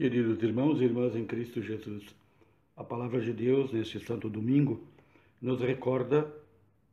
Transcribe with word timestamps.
Queridos 0.00 0.42
irmãos 0.42 0.80
e 0.80 0.84
irmãs 0.84 1.14
em 1.14 1.26
Cristo 1.26 1.60
Jesus, 1.60 2.02
a 2.74 2.82
palavra 2.82 3.20
de 3.20 3.34
Deus 3.34 3.70
neste 3.70 4.00
Santo 4.00 4.30
Domingo 4.30 4.82
nos 5.42 5.60
recorda 5.60 6.26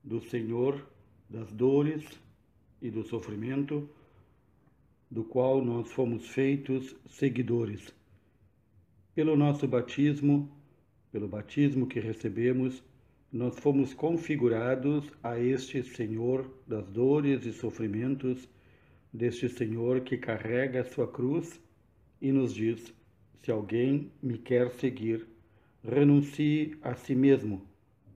do 0.03 0.19
Senhor, 0.19 0.85
das 1.29 1.49
dores 1.53 2.03
e 2.81 2.91
do 2.91 3.05
sofrimento, 3.05 3.89
do 5.09 5.23
qual 5.23 5.63
nós 5.63 5.89
fomos 5.89 6.27
feitos 6.27 6.97
seguidores. 7.07 7.95
Pelo 9.15 9.37
nosso 9.37 9.65
batismo, 9.69 10.51
pelo 11.09 11.29
batismo 11.29 11.87
que 11.87 12.01
recebemos, 12.01 12.83
nós 13.31 13.57
fomos 13.57 13.93
configurados 13.93 15.09
a 15.23 15.39
este 15.39 15.81
Senhor 15.81 16.45
das 16.67 16.85
dores 16.89 17.45
e 17.45 17.53
sofrimentos, 17.53 18.49
deste 19.13 19.47
Senhor 19.47 20.01
que 20.01 20.17
carrega 20.17 20.81
a 20.81 20.83
sua 20.83 21.07
cruz 21.07 21.57
e 22.21 22.31
nos 22.31 22.53
diz: 22.53 22.93
se 23.41 23.51
alguém 23.51 24.11
me 24.21 24.37
quer 24.37 24.71
seguir, 24.71 25.25
renuncie 25.83 26.77
a 26.81 26.95
si 26.95 27.15
mesmo, 27.15 27.65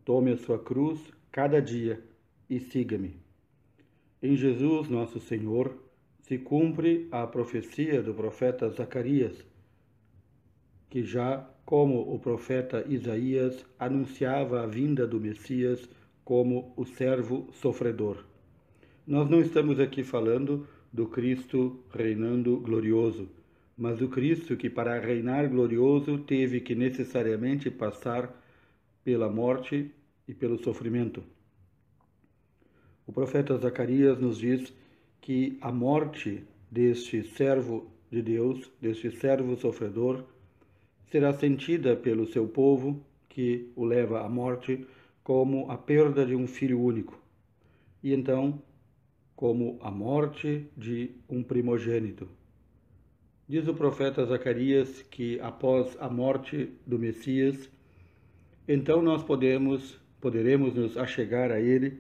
tome 0.04 0.32
a 0.32 0.38
sua 0.38 0.60
cruz 0.60 1.00
cada 1.32 1.62
dia 1.62 2.04
e 2.50 2.60
siga-me. 2.60 3.16
Em 4.22 4.36
Jesus, 4.36 4.90
nosso 4.90 5.20
Senhor, 5.20 5.74
se 6.22 6.38
cumpre 6.38 7.08
a 7.12 7.26
profecia 7.26 8.04
do 8.04 8.14
profeta 8.14 8.70
Zacarias, 8.70 9.46
que 10.90 11.04
já 11.04 11.50
como 11.66 12.14
o 12.14 12.20
profeta 12.20 12.86
Isaías 12.90 13.66
anunciava 13.80 14.62
a 14.62 14.68
vinda 14.68 15.08
do 15.08 15.20
Messias 15.20 15.90
como 16.26 16.74
o 16.76 16.86
servo 16.86 17.48
sofredor. 17.54 18.26
Nós 19.08 19.30
não 19.30 19.40
estamos 19.40 19.80
aqui 19.80 20.04
falando 20.04 20.68
do 20.92 21.08
Cristo 21.08 21.84
reinando 21.90 22.58
glorioso 22.60 23.30
mas 23.82 24.00
o 24.00 24.08
Cristo 24.08 24.56
que 24.56 24.70
para 24.70 25.00
reinar 25.00 25.50
glorioso 25.50 26.20
teve 26.20 26.62
que 26.62 26.76
necessariamente 26.76 27.72
passar 27.72 28.32
pela 29.04 29.28
morte 29.28 29.90
e 30.28 30.36
pelo 30.36 30.64
sofrimento. 30.64 31.24
O 33.08 33.12
profeta 33.12 33.58
Zacarias 33.58 34.20
nos 34.20 34.38
diz 34.38 34.72
que 35.20 35.58
a 35.60 35.72
morte 35.72 36.44
deste 36.70 37.24
servo 37.24 37.92
de 38.12 38.22
Deus, 38.22 38.72
deste 38.80 39.10
servo 39.10 39.58
sofredor, 39.58 40.26
será 41.08 41.34
sentida 41.34 41.96
pelo 41.96 42.28
seu 42.28 42.48
povo 42.48 43.04
que 43.28 43.72
o 43.76 43.84
leva 43.84 44.24
à 44.24 44.30
morte 44.30 44.86
como 45.24 45.72
a 45.72 45.76
perda 45.76 46.24
de 46.24 46.36
um 46.36 46.46
filho 46.46 46.80
único. 46.80 47.20
E 48.04 48.14
então, 48.14 48.62
como 49.36 49.80
a 49.82 49.90
morte 49.90 50.68
de 50.78 51.16
um 51.28 51.42
primogênito. 51.42 52.30
Diz 53.52 53.68
o 53.68 53.74
profeta 53.74 54.26
Zacarias 54.26 55.02
que 55.12 55.38
após 55.42 55.98
a 56.00 56.08
morte 56.08 56.70
do 56.88 56.98
Messias, 56.98 57.70
então 58.66 59.02
nós 59.02 59.26
podemos, 59.26 60.00
poderemos 60.22 60.74
nos 60.74 60.96
achegar 60.96 61.52
a 61.52 61.60
ele 61.60 62.00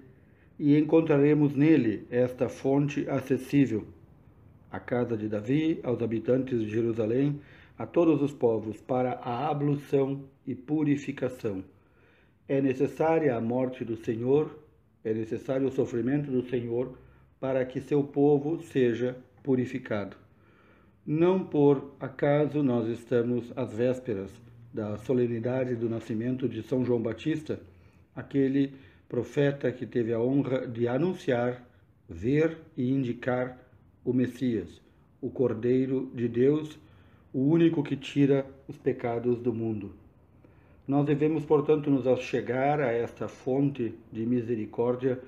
e 0.57 0.77
encontraremos 0.77 1.53
nele 1.53 2.07
esta 2.09 2.47
fonte 2.47 3.05
acessível, 3.09 3.85
a 4.71 4.79
casa 4.79 5.17
de 5.17 5.27
Davi, 5.27 5.81
aos 5.83 6.01
habitantes 6.01 6.61
de 6.61 6.69
Jerusalém, 6.69 7.41
a 7.77 7.85
todos 7.85 8.21
os 8.21 8.31
povos, 8.31 8.79
para 8.79 9.15
a 9.15 9.49
ablução 9.49 10.23
e 10.47 10.55
purificação. 10.55 11.65
É 12.47 12.61
necessária 12.61 13.35
a 13.35 13.41
morte 13.41 13.83
do 13.83 13.97
Senhor, 13.97 14.57
é 15.03 15.13
necessário 15.13 15.67
o 15.67 15.71
sofrimento 15.71 16.31
do 16.31 16.43
Senhor 16.43 16.97
para 17.41 17.65
que 17.65 17.81
seu 17.81 18.01
povo 18.01 18.61
seja 18.61 19.17
purificado. 19.43 20.15
Não 21.05 21.43
por 21.43 21.95
acaso 21.99 22.61
nós 22.61 22.87
estamos 22.87 23.51
às 23.55 23.73
vésperas 23.73 24.31
da 24.71 24.99
solenidade 24.99 25.75
do 25.75 25.89
nascimento 25.89 26.47
de 26.47 26.61
São 26.61 26.85
João 26.85 27.01
Batista, 27.01 27.59
aquele 28.15 28.75
profeta 29.09 29.71
que 29.71 29.87
teve 29.87 30.13
a 30.13 30.19
honra 30.19 30.67
de 30.67 30.87
anunciar, 30.87 31.67
ver 32.07 32.59
e 32.77 32.91
indicar 32.91 33.57
o 34.05 34.13
Messias, 34.13 34.79
o 35.19 35.31
Cordeiro 35.31 36.11
de 36.13 36.27
Deus, 36.27 36.77
o 37.33 37.39
único 37.39 37.81
que 37.81 37.95
tira 37.95 38.45
os 38.67 38.77
pecados 38.77 39.39
do 39.39 39.51
mundo. 39.51 39.95
Nós 40.87 41.03
devemos, 41.03 41.43
portanto, 41.43 41.89
nos 41.89 42.05
achegar 42.05 42.79
a 42.79 42.91
esta 42.91 43.27
fonte 43.27 43.95
de 44.11 44.23
misericórdia, 44.23 45.19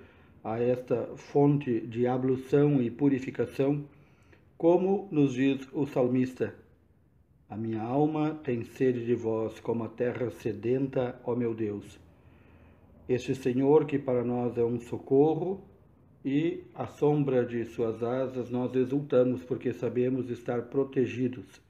a 0.43 0.59
esta 0.59 1.09
fonte 1.15 1.81
de 1.81 2.05
ablução 2.05 2.79
e 2.79 2.91
purificação 2.91 3.83
como 4.63 5.09
nos 5.11 5.33
diz 5.33 5.67
o 5.73 5.85
salmista: 5.85 6.55
A 7.49 7.57
minha 7.57 7.81
alma 7.81 8.33
tem 8.45 8.63
sede 8.63 9.05
de 9.05 9.13
vós, 9.13 9.59
como 9.59 9.83
a 9.83 9.89
terra 9.89 10.29
sedenta, 10.29 11.19
ó 11.25 11.35
meu 11.35 11.53
Deus. 11.53 11.99
Este 13.09 13.35
Senhor, 13.35 13.85
que 13.85 13.99
para 13.99 14.23
nós 14.23 14.57
é 14.57 14.63
um 14.63 14.79
socorro, 14.79 15.61
e 16.23 16.63
à 16.73 16.87
sombra 16.87 17.45
de 17.45 17.65
suas 17.65 18.01
asas 18.01 18.49
nós 18.49 18.73
exultamos, 18.73 19.43
porque 19.43 19.73
sabemos 19.73 20.29
estar 20.29 20.61
protegidos. 20.69 21.61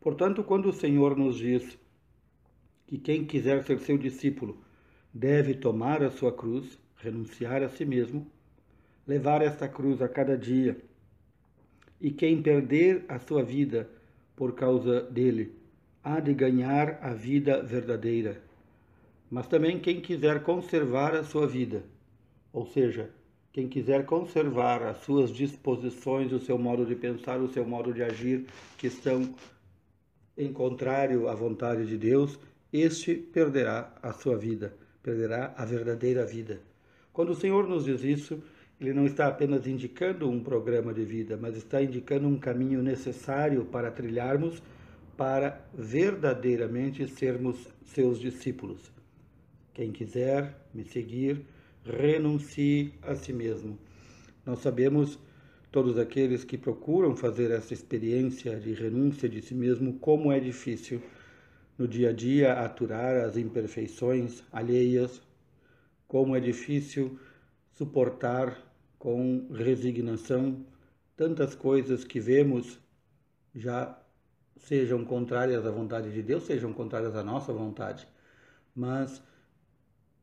Portanto, 0.00 0.44
quando 0.44 0.68
o 0.68 0.72
Senhor 0.72 1.16
nos 1.16 1.38
diz 1.38 1.76
que 2.86 2.98
quem 2.98 3.24
quiser 3.24 3.64
ser 3.64 3.80
seu 3.80 3.98
discípulo 3.98 4.58
deve 5.12 5.54
tomar 5.54 6.04
a 6.04 6.10
sua 6.12 6.32
cruz, 6.32 6.78
renunciar 6.98 7.64
a 7.64 7.68
si 7.68 7.84
mesmo, 7.84 8.30
levar 9.08 9.42
esta 9.42 9.66
cruz 9.66 10.00
a 10.00 10.08
cada 10.08 10.38
dia, 10.38 10.80
e 12.00 12.10
quem 12.10 12.42
perder 12.42 13.04
a 13.08 13.18
sua 13.18 13.42
vida 13.42 13.88
por 14.36 14.54
causa 14.54 15.02
dele 15.02 15.52
há 16.02 16.20
de 16.20 16.32
ganhar 16.32 16.98
a 17.02 17.12
vida 17.12 17.62
verdadeira. 17.62 18.40
Mas 19.30 19.46
também 19.46 19.78
quem 19.78 20.00
quiser 20.00 20.42
conservar 20.42 21.14
a 21.14 21.24
sua 21.24 21.46
vida, 21.46 21.82
ou 22.52 22.64
seja, 22.66 23.10
quem 23.52 23.68
quiser 23.68 24.06
conservar 24.06 24.82
as 24.82 24.98
suas 24.98 25.32
disposições, 25.32 26.32
o 26.32 26.38
seu 26.38 26.56
modo 26.56 26.86
de 26.86 26.94
pensar, 26.94 27.40
o 27.40 27.52
seu 27.52 27.66
modo 27.66 27.92
de 27.92 28.02
agir, 28.02 28.46
que 28.76 28.86
estão 28.86 29.34
em 30.36 30.52
contrário 30.52 31.28
à 31.28 31.34
vontade 31.34 31.84
de 31.84 31.98
Deus, 31.98 32.38
este 32.72 33.14
perderá 33.14 33.92
a 34.02 34.12
sua 34.12 34.36
vida, 34.36 34.74
perderá 35.02 35.52
a 35.56 35.64
verdadeira 35.64 36.24
vida. 36.24 36.60
Quando 37.12 37.30
o 37.30 37.34
Senhor 37.34 37.66
nos 37.66 37.84
diz 37.84 38.04
isso, 38.04 38.40
ele 38.80 38.92
não 38.92 39.06
está 39.06 39.26
apenas 39.26 39.66
indicando 39.66 40.30
um 40.30 40.40
programa 40.40 40.94
de 40.94 41.04
vida, 41.04 41.36
mas 41.36 41.56
está 41.56 41.82
indicando 41.82 42.28
um 42.28 42.38
caminho 42.38 42.82
necessário 42.82 43.64
para 43.64 43.90
trilharmos 43.90 44.62
para 45.16 45.66
verdadeiramente 45.74 47.08
sermos 47.08 47.66
seus 47.84 48.20
discípulos. 48.20 48.92
Quem 49.74 49.90
quiser 49.90 50.56
me 50.72 50.84
seguir, 50.84 51.44
renuncie 51.84 52.94
a 53.02 53.16
si 53.16 53.32
mesmo. 53.32 53.76
Nós 54.46 54.60
sabemos, 54.60 55.18
todos 55.72 55.98
aqueles 55.98 56.44
que 56.44 56.56
procuram 56.56 57.16
fazer 57.16 57.50
essa 57.50 57.74
experiência 57.74 58.60
de 58.60 58.72
renúncia 58.74 59.28
de 59.28 59.42
si 59.42 59.54
mesmo, 59.54 59.94
como 59.94 60.30
é 60.30 60.38
difícil 60.38 61.02
no 61.76 61.88
dia 61.88 62.10
a 62.10 62.12
dia 62.12 62.52
aturar 62.52 63.16
as 63.16 63.36
imperfeições 63.36 64.44
alheias, 64.52 65.20
como 66.06 66.36
é 66.36 66.40
difícil 66.40 67.18
suportar 67.72 68.67
com 68.98 69.46
resignação 69.52 70.64
tantas 71.16 71.54
coisas 71.54 72.04
que 72.04 72.20
vemos 72.20 72.78
já 73.54 73.98
sejam 74.56 75.04
contrárias 75.04 75.64
à 75.66 75.70
vontade 75.70 76.12
de 76.12 76.22
Deus, 76.22 76.44
sejam 76.44 76.72
contrárias 76.72 77.14
à 77.16 77.22
nossa 77.22 77.52
vontade. 77.52 78.06
Mas 78.74 79.22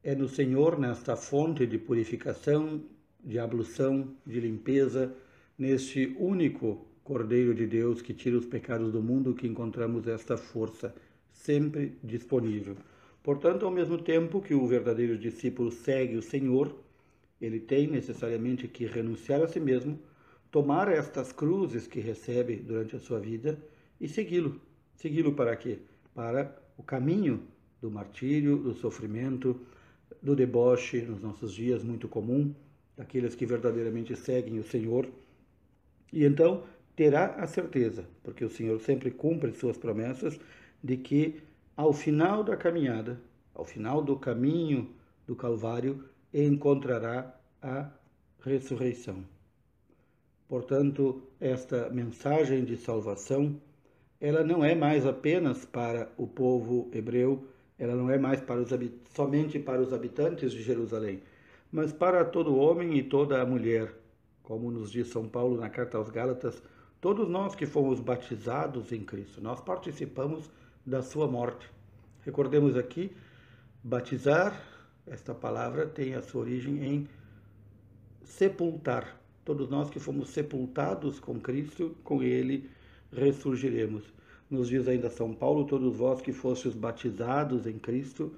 é 0.03 0.15
no 0.15 0.27
Senhor, 0.27 0.79
nesta 0.79 1.15
fonte 1.15 1.65
de 1.65 1.77
purificação, 1.77 2.81
de 3.23 3.39
ablução, 3.39 4.15
de 4.25 4.39
limpeza, 4.39 5.13
neste 5.57 6.15
único 6.19 6.85
Cordeiro 7.03 7.53
de 7.53 7.67
Deus 7.67 8.01
que 8.01 8.13
tira 8.13 8.37
os 8.37 8.45
pecados 8.45 8.91
do 8.91 9.01
mundo, 9.01 9.35
que 9.35 9.47
encontramos 9.47 10.07
esta 10.07 10.37
força 10.37 10.95
sempre 11.31 11.97
disponível. 12.03 12.75
Portanto, 13.21 13.65
ao 13.65 13.71
mesmo 13.71 13.97
tempo 13.97 14.41
que 14.41 14.55
o 14.55 14.65
verdadeiro 14.65 15.17
discípulo 15.17 15.71
segue 15.71 16.15
o 16.15 16.21
Senhor, 16.21 16.75
ele 17.41 17.59
tem 17.59 17.87
necessariamente 17.87 18.67
que 18.67 18.85
renunciar 18.85 19.41
a 19.41 19.47
si 19.47 19.59
mesmo, 19.59 19.99
tomar 20.51 20.91
estas 20.91 21.31
cruzes 21.31 21.85
que 21.87 21.99
recebe 21.99 22.55
durante 22.55 22.95
a 22.95 22.99
sua 22.99 23.19
vida 23.19 23.59
e 23.99 24.07
segui-lo. 24.07 24.61
Segui-lo 24.95 25.33
para 25.33 25.55
quê? 25.55 25.79
Para 26.13 26.57
o 26.77 26.83
caminho 26.83 27.43
do 27.81 27.91
martírio, 27.91 28.57
do 28.57 28.73
sofrimento, 28.73 29.59
do 30.21 30.35
deboche 30.35 31.01
nos 31.01 31.21
nossos 31.21 31.53
dias 31.53 31.83
muito 31.83 32.07
comum, 32.07 32.53
daqueles 32.95 33.35
que 33.35 33.45
verdadeiramente 33.45 34.15
seguem 34.15 34.59
o 34.59 34.63
Senhor. 34.63 35.07
E 36.11 36.23
então 36.23 36.63
terá 36.95 37.35
a 37.35 37.45
certeza, 37.45 38.07
porque 38.23 38.45
o 38.45 38.49
Senhor 38.49 38.79
sempre 38.79 39.11
cumpre 39.11 39.51
suas 39.51 39.77
promessas, 39.77 40.39
de 40.81 40.95
que 40.95 41.41
ao 41.75 41.91
final 41.91 42.43
da 42.43 42.55
caminhada, 42.55 43.19
ao 43.53 43.65
final 43.65 44.01
do 44.01 44.15
caminho 44.15 44.89
do 45.27 45.35
Calvário, 45.35 46.05
encontrará 46.43 47.33
a 47.61 47.89
ressurreição. 48.41 49.23
Portanto, 50.47 51.23
esta 51.39 51.89
mensagem 51.89 52.63
de 52.63 52.77
salvação 52.77 53.59
ela 54.19 54.43
não 54.43 54.63
é 54.63 54.73
mais 54.73 55.05
apenas 55.05 55.65
para 55.65 56.09
o 56.17 56.25
povo 56.25 56.89
hebreu, 56.93 57.47
ela 57.77 57.95
não 57.95 58.09
é 58.09 58.17
mais 58.17 58.41
para 58.41 58.61
os, 58.61 58.69
somente 59.13 59.59
para 59.59 59.81
os 59.81 59.91
habitantes 59.91 60.51
de 60.51 60.63
Jerusalém, 60.63 61.21
mas 61.71 61.91
para 61.91 62.23
todo 62.23 62.55
homem 62.55 62.97
e 62.97 63.03
toda 63.03 63.41
a 63.41 63.45
mulher. 63.45 63.93
Como 64.41 64.71
nos 64.71 64.91
diz 64.91 65.09
São 65.09 65.27
Paulo 65.27 65.59
na 65.59 65.69
carta 65.69 65.97
aos 65.97 66.09
Gálatas, 66.09 66.61
todos 67.01 67.27
nós 67.27 67.55
que 67.55 67.65
fomos 67.65 67.99
batizados 67.99 68.91
em 68.91 69.03
Cristo, 69.03 69.41
nós 69.41 69.59
participamos 69.59 70.49
da 70.85 71.01
sua 71.01 71.27
morte. 71.27 71.69
Recordemos 72.23 72.77
aqui, 72.77 73.11
batizar, 73.83 74.59
esta 75.07 75.33
palavra 75.33 75.85
tem 75.85 76.15
a 76.15 76.21
sua 76.21 76.41
origem 76.41 76.83
em 76.83 77.07
sepultar. 78.23 79.21
Todos 79.43 79.69
nós 79.69 79.89
que 79.89 79.99
fomos 79.99 80.29
sepultados 80.29 81.19
com 81.19 81.39
Cristo, 81.39 81.95
com 82.03 82.23
Ele 82.23 82.69
ressurgiremos. 83.11 84.03
Nos 84.49 84.69
diz 84.69 84.87
ainda 84.87 85.09
São 85.09 85.33
Paulo: 85.33 85.65
todos 85.65 85.95
vós 85.95 86.21
que 86.21 86.33
fostes 86.33 86.73
batizados 86.73 87.67
em 87.67 87.77
Cristo, 87.77 88.33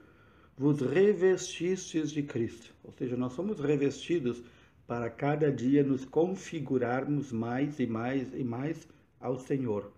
vos 0.58 0.82
revestistes 0.82 2.12
de 2.12 2.24
Cristo. 2.24 2.74
Ou 2.84 2.92
seja, 2.92 3.16
nós 3.16 3.34
somos 3.34 3.60
revestidos 3.60 4.44
para 4.86 5.10
cada 5.10 5.52
dia 5.52 5.84
nos 5.84 6.04
configurarmos 6.06 7.32
mais 7.32 7.80
e 7.80 7.88
mais 7.88 8.34
e 8.34 8.44
mais 8.44 8.88
ao 9.20 9.38
Senhor. 9.38 9.92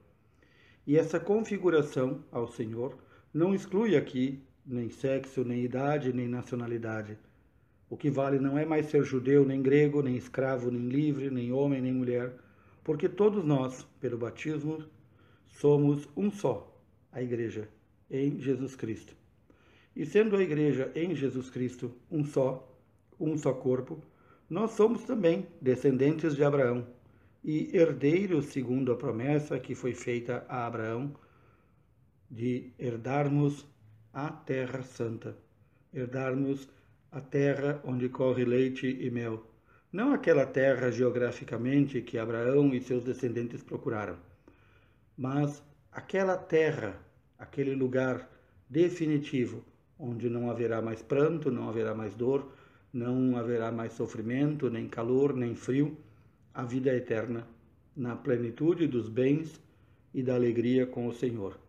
E 0.86 0.98
essa 0.98 1.20
configuração 1.20 2.24
ao 2.32 2.48
Senhor 2.48 2.98
não 3.34 3.54
exclui 3.54 3.96
aqui 3.96 4.44
nem 4.70 4.90
sexo, 4.90 5.44
nem 5.44 5.64
idade, 5.64 6.14
nem 6.14 6.28
nacionalidade 6.28 7.18
o 7.90 7.98
que 7.98 8.10
vale 8.10 8.38
não 8.38 8.58
é 8.58 8.66
mais 8.66 8.86
ser 8.86 9.04
judeu, 9.04 9.44
nem 9.44 9.62
grego, 9.62 10.04
nem 10.04 10.16
escravo, 10.16 10.70
nem 10.70 10.88
livre, 10.88 11.32
nem 11.32 11.52
homem, 11.52 11.82
nem 11.82 11.92
mulher, 11.92 12.34
porque 12.84 13.10
todos 13.10 13.44
nós, 13.44 13.86
pelo 14.00 14.18
batismo, 14.18 14.84
somos 15.48 16.08
um 16.16 16.30
só, 16.30 16.80
a 17.12 17.22
Igreja, 17.22 17.68
em 18.10 18.40
Jesus 18.40 18.76
Cristo. 18.76 19.16
E 19.96 20.06
sendo 20.06 20.36
a 20.36 20.42
Igreja 20.42 20.92
em 20.96 21.16
Jesus 21.16 21.50
Cristo 21.50 21.92
um 22.12 22.24
só, 22.24 22.72
um 23.20 23.36
só 23.36 23.54
corpo, 23.54 24.00
nós 24.48 24.72
somos 24.72 25.04
também 25.04 25.48
descendentes 25.60 26.36
de 26.36 26.44
Abraão 26.44 26.86
e 27.44 27.76
herdeiros 27.76 28.46
segundo 28.46 28.92
a 28.92 28.96
promessa 28.96 29.60
que 29.60 29.74
foi 29.74 29.94
feita 29.94 30.46
a 30.48 30.68
Abraão 30.68 31.12
de 32.30 32.72
herdarmos 32.78 33.66
a 34.14 34.30
Terra 34.32 34.82
Santa, 34.82 35.38
herdarmos 35.94 36.68
a 37.12 37.22
terra 37.22 37.82
onde 37.84 38.10
corre 38.10 38.44
leite 38.44 38.88
e 38.88 39.10
mel, 39.12 39.44
não 39.92 40.14
aquela 40.14 40.46
terra 40.46 40.92
geograficamente 40.92 42.02
que 42.02 42.18
Abraão 42.18 42.74
e 42.74 42.82
seus 42.82 43.04
descendentes 43.04 43.64
procuraram, 43.64 44.18
mas 45.18 45.64
aquela 45.92 46.38
terra, 46.38 47.00
aquele 47.38 47.76
lugar 47.76 48.30
definitivo 48.70 49.64
onde 49.98 50.30
não 50.30 50.50
haverá 50.50 50.82
mais 50.82 51.02
pranto, 51.02 51.52
não 51.52 51.70
haverá 51.70 51.94
mais 51.94 52.16
dor, 52.16 52.52
não 52.94 53.36
haverá 53.38 53.72
mais 53.72 53.94
sofrimento, 53.94 54.70
nem 54.70 54.88
calor, 54.88 55.36
nem 55.36 55.56
frio, 55.56 55.98
a 56.54 56.64
vida 56.64 56.96
eterna, 56.96 57.48
na 57.96 58.16
plenitude 58.16 58.88
dos 58.88 59.10
bens 59.10 59.62
e 60.14 60.24
da 60.24 60.36
alegria 60.36 60.88
com 60.88 61.08
o 61.08 61.14
Senhor. 61.14 61.60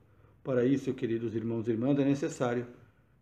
Para 0.43 0.65
isso, 0.65 0.93
queridos 0.95 1.35
irmãos 1.35 1.69
e 1.69 1.71
irmãs, 1.71 1.99
é 1.99 2.05
necessário 2.05 2.67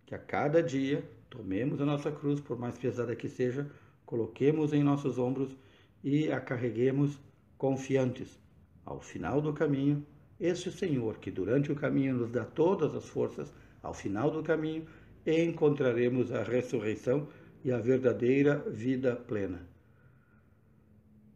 que 0.07 0.15
a 0.15 0.19
cada 0.19 0.63
dia 0.63 1.05
Tomemos 1.31 1.79
a 1.81 1.85
nossa 1.85 2.11
cruz, 2.11 2.41
por 2.41 2.59
mais 2.59 2.79
pesada 2.79 3.15
que 3.15 3.29
seja, 3.29 3.71
coloquemos 4.07 4.73
em 4.73 4.83
nossos 4.83 5.19
ombros 5.19 5.55
e 6.03 6.33
a 6.33 6.41
carreguemos 6.41 7.19
confiantes. 7.59 8.41
Ao 8.85 8.99
final 8.99 9.41
do 9.43 9.53
caminho, 9.53 10.07
este 10.41 10.73
Senhor, 10.73 11.19
que 11.19 11.31
durante 11.31 11.71
o 11.71 11.77
caminho 11.77 12.17
nos 12.17 12.31
dá 12.31 12.45
todas 12.45 12.95
as 12.95 13.07
forças, 13.07 13.53
ao 13.83 13.93
final 13.93 14.31
do 14.31 14.43
caminho 14.43 14.87
encontraremos 15.27 16.33
a 16.33 16.43
ressurreição 16.43 17.29
e 17.63 17.71
a 17.71 17.79
verdadeira 17.79 18.57
vida 18.71 19.15
plena. 19.15 19.69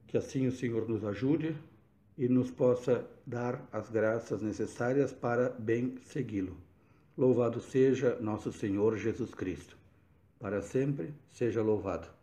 Que 0.07 0.17
assim 0.17 0.47
o 0.47 0.53
Senhor 0.53 0.89
nos 0.89 1.05
ajude 1.05 1.55
e 2.17 2.29
nos 2.29 2.51
possa 2.51 3.05
dar 3.27 3.67
as 3.73 3.89
graças 3.91 4.43
necessárias 4.43 5.13
para 5.13 5.51
bem 5.51 5.97
segui-lo. 6.05 6.57
Louvado 7.17 7.61
seja 7.61 8.17
nosso 8.21 8.53
Senhor 8.53 8.97
Jesus 8.97 9.35
Cristo 9.35 9.77
para 10.43 10.61
sempre 10.61 11.15
seja 11.31 11.63
louvado. 11.63 12.22